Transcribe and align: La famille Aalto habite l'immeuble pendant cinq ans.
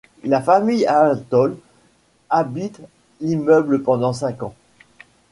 La 0.23 0.41
famille 0.41 0.87
Aalto 0.87 1.49
habite 2.31 2.81
l'immeuble 3.19 3.83
pendant 3.83 4.13
cinq 4.13 4.41
ans. 4.41 4.55